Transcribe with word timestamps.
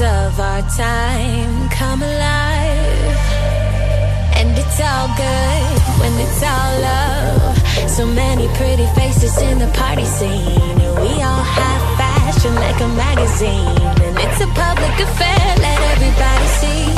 of 0.00 0.38
our 0.38 0.62
time 0.76 1.68
come 1.70 2.02
alive. 2.02 3.16
And 4.36 4.50
it's 4.58 4.80
all 4.80 5.08
good 5.16 5.80
when 6.00 6.12
it's 6.20 6.42
all 6.42 6.80
love. 6.80 7.56
So 7.88 8.06
many 8.06 8.46
pretty 8.58 8.86
faces 8.94 9.40
in 9.40 9.58
the 9.58 9.68
party 9.68 10.04
scene. 10.04 10.80
And 10.80 11.00
we 11.00 11.22
all 11.22 11.42
have 11.42 11.82
fashion 11.96 12.54
like 12.56 12.78
a 12.80 12.88
magazine. 12.88 13.80
And 14.04 14.18
it's 14.18 14.40
a 14.40 14.48
public 14.48 15.00
affair, 15.00 15.56
let 15.58 15.80
everybody 15.94 16.46
see. 16.60 16.96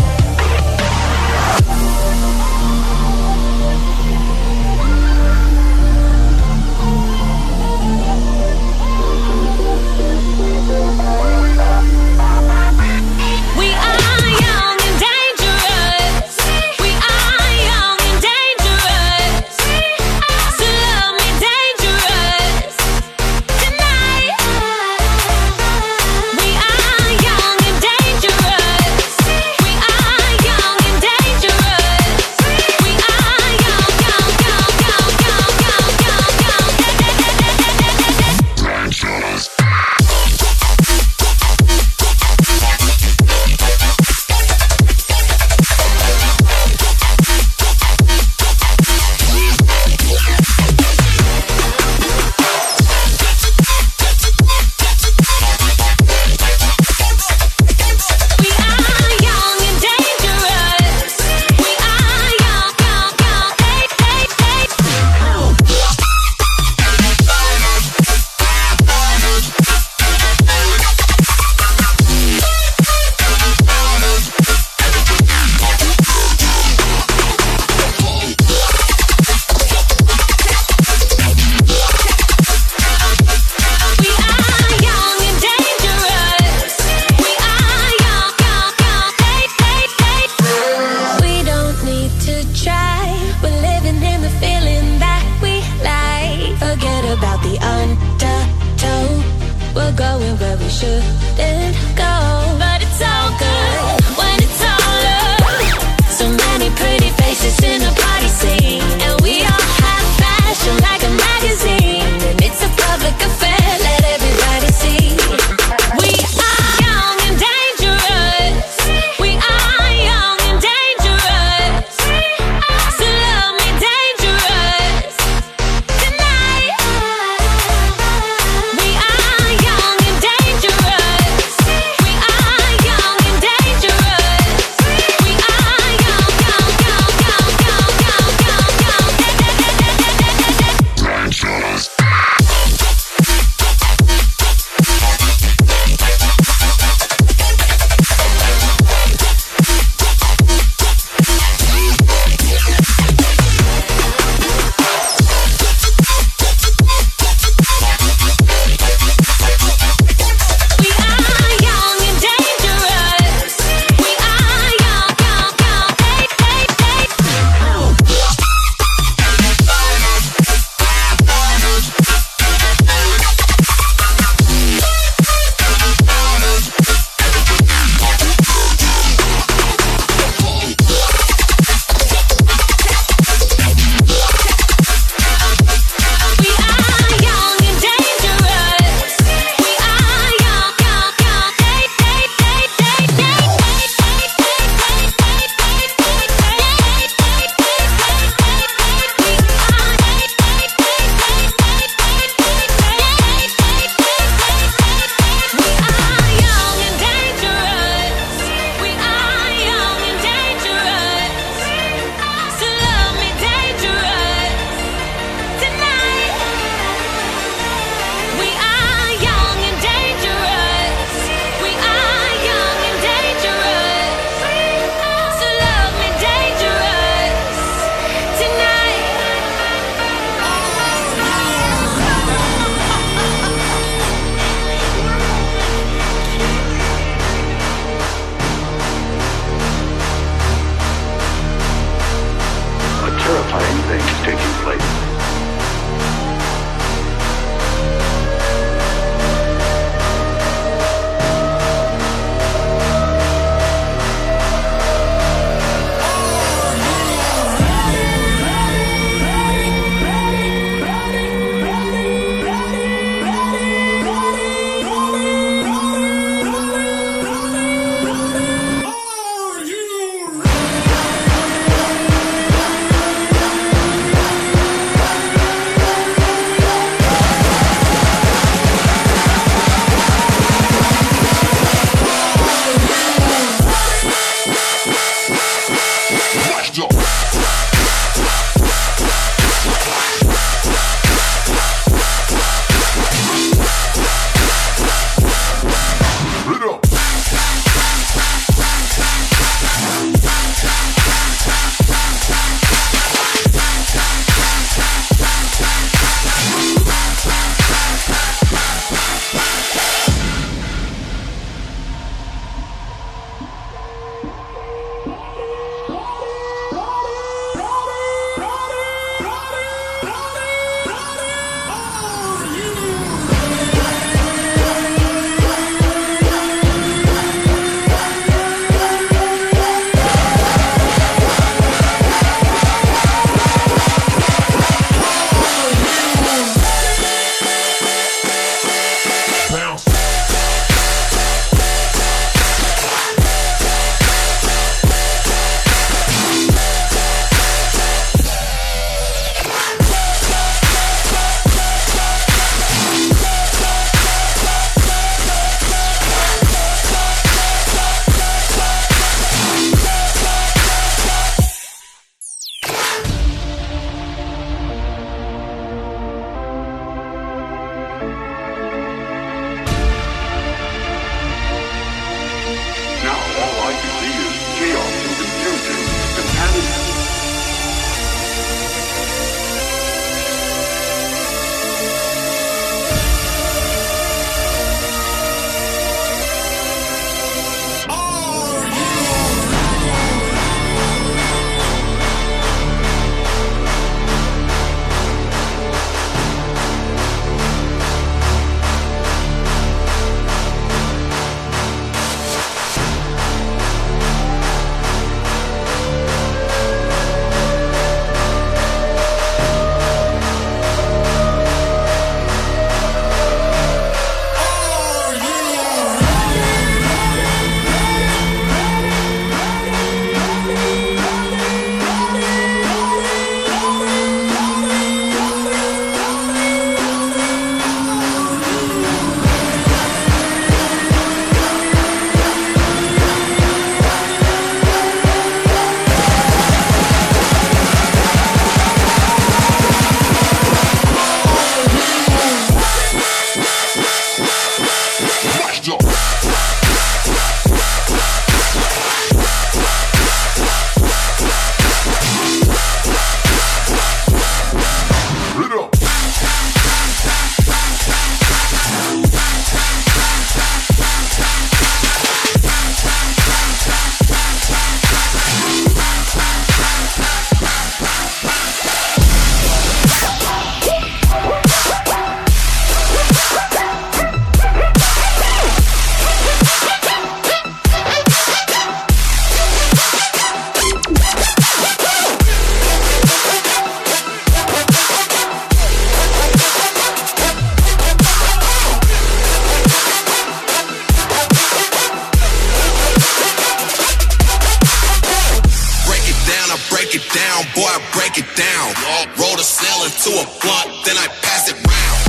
Roll 499.18 499.34
the 499.34 499.42
ceiling 499.42 499.90
to 500.06 500.10
a 500.14 500.24
blunt, 500.38 500.70
then 500.86 500.94
I 500.94 501.10
pass 501.26 501.50
it 501.50 501.58
round. 501.58 502.00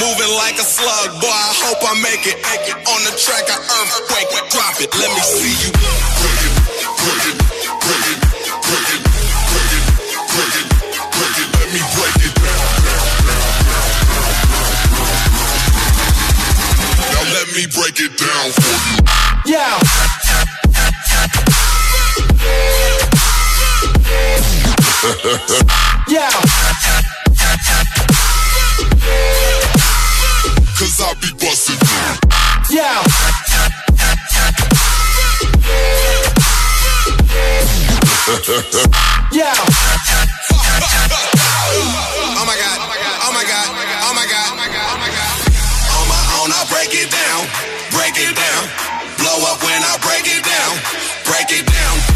Moving 0.00 0.32
like 0.40 0.56
a 0.56 0.64
slug, 0.64 1.20
boy, 1.20 1.28
I 1.28 1.52
hope 1.60 1.84
I 1.84 1.92
make 2.00 2.24
it. 2.24 2.40
On 2.88 3.00
the 3.04 3.12
track, 3.12 3.44
I 3.44 3.60
earthquake, 3.60 4.32
drop 4.48 4.80
it. 4.80 4.88
Let 4.96 5.12
me 5.12 5.20
see 5.20 5.52
you. 5.60 5.70
Break 5.76 6.40
it, 6.48 6.52
break 6.96 7.28
it, 7.28 7.36
break 7.84 8.08
it, 8.08 8.24
break 8.64 8.88
it, 8.88 9.04
break 9.52 9.68
it, 9.68 9.84
break 10.32 10.54
it, 10.56 10.66
break 11.12 11.36
it. 11.44 11.48
Let 11.60 11.68
me 11.76 11.84
break 11.92 12.16
it 12.24 12.34
down. 12.40 12.64
Now 17.04 17.24
let 17.36 17.52
me 17.52 17.68
break 17.68 18.00
it 18.00 18.16
down 18.16 18.48
for 18.48 18.76
you. 18.80 18.96
Yeah. 19.44 20.23
yeah. 26.08 26.30
Cause 30.80 30.96
I 30.96 31.12
be 31.20 31.28
busting. 31.36 31.76
Yeah. 32.72 33.04
yeah. 39.30 39.52
Oh, 39.52 39.84
oh 42.32 42.44
my 42.46 42.56
god, 42.56 42.80
oh 42.80 43.28
my 43.28 43.44
god, 43.44 43.68
oh 43.68 44.12
my 44.16 44.24
god, 44.24 44.48
oh 44.48 44.56
my 44.56 45.04
god. 45.12 45.36
On 46.00 46.08
my 46.08 46.16
own, 46.40 46.48
I 46.48 46.64
break 46.72 46.96
it 46.96 47.12
down, 47.12 47.44
break 47.92 48.16
it 48.16 48.32
down. 48.32 48.64
Blow 49.20 49.52
up 49.52 49.60
when 49.60 49.84
I 49.84 50.00
break 50.00 50.24
it 50.24 50.40
down, 50.40 50.80
break 51.28 51.52
it 51.52 51.66
down. 51.66 52.13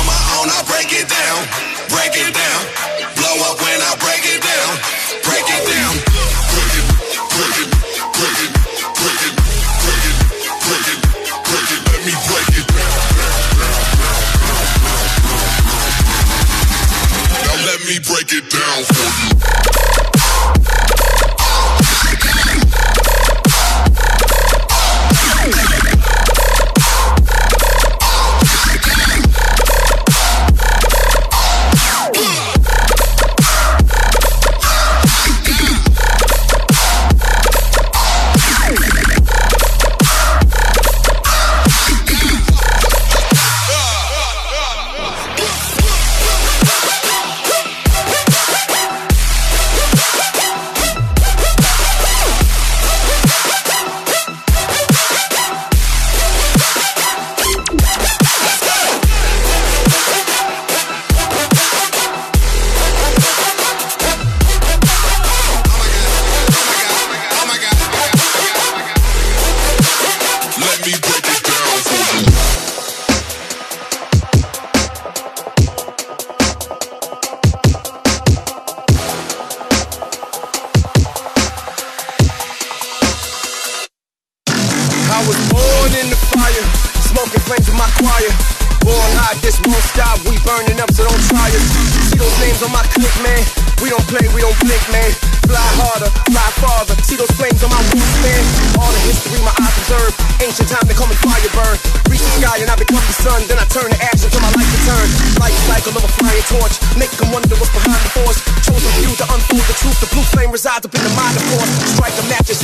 On 0.00 0.06
my 0.06 0.16
own, 0.40 0.48
I 0.48 0.64
break 0.64 0.88
it 0.96 1.04
down, 1.12 1.44
break 1.92 2.16
it 2.16 2.32
down. 2.32 2.62
Blow 3.20 3.36
up 3.44 3.60
when 3.60 3.80
I 3.84 3.92
break 4.00 4.24
it 4.24 4.40
down, 4.40 4.72
break 5.28 5.44
it 5.44 5.60
down. 5.68 5.92
Break 6.56 6.72
it, 6.80 6.88
break 7.36 7.60
it, 7.60 7.68
break 8.16 8.40
it, 8.40 8.48
break 8.96 9.20
it, 9.28 9.34
break 9.84 10.04
it, 10.08 10.16
break 10.64 10.88
it, 10.88 10.98
break 11.44 11.68
it. 11.68 11.80
Let 11.92 12.00
me 12.08 12.14
break 12.32 12.48
it 12.56 12.66
down. 12.72 12.96
Now 17.44 17.56
let 17.68 17.80
me 17.84 18.00
break 18.00 18.32
it 18.32 18.48
down 18.48 18.99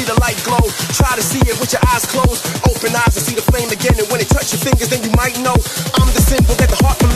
the 0.07 0.14
light 0.23 0.38
glow. 0.47 0.62
Try 0.95 1.12
to 1.19 1.23
see 1.23 1.42
it 1.42 1.59
with 1.59 1.75
your 1.75 1.83
eyes 1.90 2.07
closed. 2.07 2.47
Open 2.71 2.95
eyes 2.95 3.19
and 3.19 3.25
see 3.27 3.35
the 3.35 3.42
flame 3.42 3.71
again. 3.75 3.99
And 3.99 4.09
when 4.09 4.23
it 4.23 4.31
touch 4.31 4.55
your 4.55 4.62
fingers, 4.62 4.88
then 4.88 5.03
you 5.03 5.11
might 5.19 5.37
know 5.42 5.59
I'm 5.99 6.11
the 6.14 6.23
symbol 6.23 6.55
that 6.62 6.71
the 6.71 6.79
heart 6.81 6.99
believes 6.99 7.15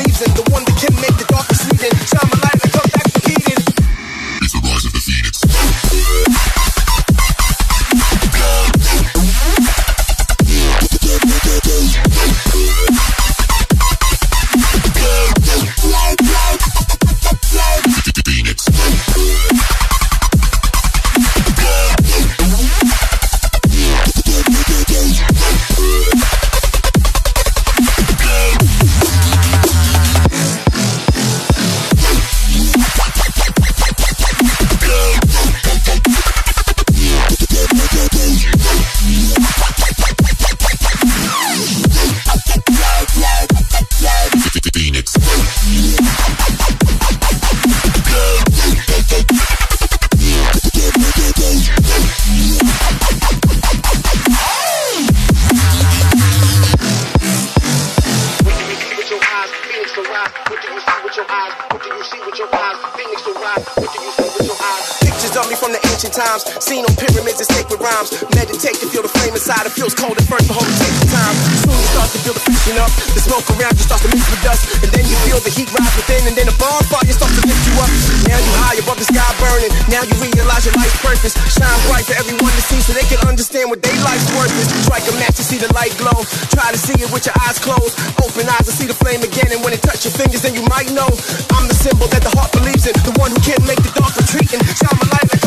seen 66.62 66.84
on 66.84 66.94
pyramids 66.96 67.40
and 67.40 67.48
sacred 67.48 67.80
rhymes. 67.80 68.12
Meditate 68.36 68.76
to 68.80 68.86
feel 68.88 69.02
the 69.02 69.12
flame 69.12 69.32
inside. 69.32 69.64
It 69.64 69.72
feels 69.72 69.96
cold 69.96 70.16
at 70.16 70.26
first, 70.28 70.46
but 70.46 70.60
hold 70.60 70.68
it 70.68 70.76
take 70.76 70.94
some 71.00 71.12
time. 71.12 71.34
Soon 71.64 71.76
you 71.76 71.88
start 71.90 72.08
to 72.12 72.18
feel 72.20 72.34
the 72.36 72.44
friction 72.44 72.76
up. 72.76 72.92
The 73.16 73.20
smoke 73.24 73.46
around 73.56 73.74
you 73.76 73.84
starts 73.84 74.04
to 74.04 74.10
mix 74.12 74.22
with 74.28 74.42
dust, 74.44 74.62
and 74.84 74.90
then 74.92 75.04
you 75.08 75.16
feel 75.24 75.40
the 75.40 75.52
heat 75.52 75.68
rise 75.72 75.94
within, 75.96 76.22
and 76.28 76.34
then 76.36 76.46
the 76.46 76.56
bonfire 76.60 77.08
starts 77.10 77.34
to 77.40 77.42
lift 77.48 77.62
you 77.64 77.74
up. 77.80 77.90
Now 78.28 78.38
you 78.38 78.52
high 78.60 78.76
above 78.78 78.98
the 79.00 79.08
sky 79.08 79.24
burning. 79.40 79.72
Now 79.88 80.04
you 80.04 80.14
realize 80.20 80.68
your 80.68 80.76
life's 80.76 81.00
purpose. 81.00 81.34
Shine 81.48 81.80
bright 81.88 82.04
for 82.04 82.16
everyone 82.20 82.52
to 82.52 82.62
see, 82.68 82.80
so 82.84 82.92
they 82.92 83.08
can 83.08 83.20
understand 83.24 83.72
what 83.72 83.80
their 83.80 83.96
life's 84.04 84.28
worth 84.36 84.52
is. 84.60 84.68
Strike 84.84 85.08
a 85.08 85.14
match 85.16 85.40
to 85.40 85.44
see 85.44 85.56
the 85.56 85.70
light 85.72 85.96
glow. 85.96 86.22
Try 86.52 86.70
to 86.70 86.80
see 86.80 86.96
it 87.00 87.08
with 87.08 87.24
your 87.24 87.36
eyes 87.48 87.56
closed. 87.56 87.96
Open 88.20 88.44
eyes 88.46 88.68
and 88.68 88.76
see 88.76 88.86
the 88.86 88.96
flame 88.96 89.24
again, 89.24 89.48
and 89.50 89.64
when 89.64 89.72
it 89.72 89.80
touch 89.80 90.04
your 90.04 90.12
fingers, 90.12 90.44
then 90.44 90.52
you 90.52 90.62
might 90.68 90.92
know 90.92 91.08
I'm 91.56 91.66
the 91.66 91.76
symbol 91.76 92.06
that 92.12 92.20
the 92.20 92.32
heart 92.36 92.52
believes 92.52 92.84
in. 92.84 92.94
The 93.02 93.16
one 93.16 93.32
who 93.32 93.40
can't 93.40 93.64
make 93.64 93.80
the 93.80 93.92
dark 93.96 94.12
retreat 94.14 94.52
and 94.52 94.62
shine 94.76 94.96
my 95.00 95.08
light 95.08 95.28
and 95.32 95.39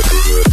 Phoenix. 0.00 0.48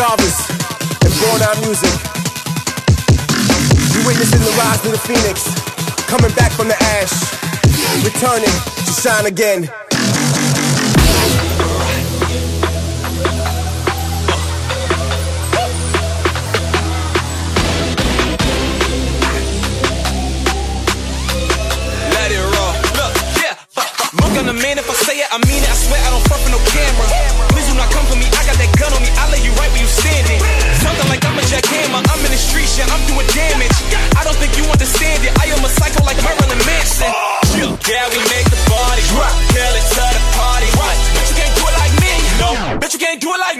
Underground 0.00 1.60
music. 1.66 1.90
You 3.94 4.06
witnessing 4.06 4.40
the 4.40 4.54
rise 4.58 4.84
of 4.86 4.92
the 4.92 4.98
phoenix, 4.98 5.42
coming 6.06 6.32
back 6.34 6.52
from 6.52 6.68
the 6.68 6.76
ash, 6.98 7.12
returning 8.04 8.54
to 8.86 8.92
shine 8.92 9.26
again. 9.26 9.62
Let 22.14 22.30
it 22.30 22.38
roll. 22.38 22.72
Look, 22.94 23.14
yeah. 23.42 23.56
More 24.20 24.34
gonna 24.34 24.52
mean 24.52 24.78
if 24.78 24.88
I 24.88 24.94
say 24.94 25.18
it, 25.18 25.28
I 25.32 25.38
mean 25.46 25.62
it. 25.62 25.70
I 25.70 25.74
swear 25.74 26.00
I 26.00 26.10
don't 26.10 26.28
front 26.28 26.47
understand 34.88 35.20
it. 35.28 35.32
I 35.36 35.52
am 35.52 35.60
a 35.64 35.68
psycho 35.68 36.00
like 36.04 36.16
Marilyn 36.24 36.58
Manson. 36.64 37.12
Yeah, 37.84 38.08
we 38.08 38.20
make 38.32 38.48
the 38.48 38.56
body 38.68 39.04
drop. 39.12 39.32
Kill 39.52 39.74
it 39.76 39.84
to 39.84 40.04
the 40.16 40.22
party. 40.32 40.68
What? 40.80 40.96
Bet 41.12 41.28
you 41.28 41.36
can't 41.36 41.52
do 41.56 41.64
it 41.68 41.76
like 41.76 41.94
me. 42.00 42.12
No. 42.40 42.78
Bet 42.80 42.92
you 42.94 43.00
can't 43.00 43.20
do 43.20 43.28
it 43.34 43.40
like 43.40 43.57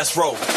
Let's 0.00 0.16
roll. 0.16 0.49